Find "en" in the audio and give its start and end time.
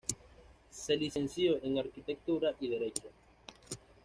1.61-1.77